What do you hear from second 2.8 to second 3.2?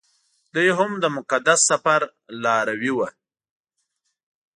وو.